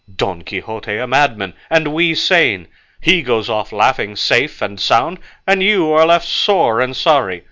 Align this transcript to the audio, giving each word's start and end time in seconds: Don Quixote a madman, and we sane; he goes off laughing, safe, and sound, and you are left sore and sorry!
Don 0.15 0.41
Quixote 0.41 0.97
a 0.97 1.05
madman, 1.05 1.53
and 1.69 1.93
we 1.93 2.15
sane; 2.15 2.67
he 3.01 3.21
goes 3.21 3.51
off 3.51 3.71
laughing, 3.71 4.15
safe, 4.15 4.59
and 4.59 4.79
sound, 4.79 5.19
and 5.45 5.61
you 5.61 5.91
are 5.91 6.07
left 6.07 6.27
sore 6.27 6.79
and 6.81 6.95
sorry! 6.95 7.39